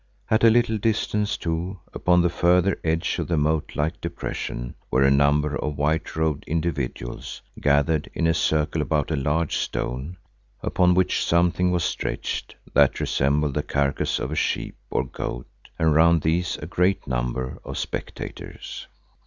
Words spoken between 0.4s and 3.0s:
a little distance too, upon the further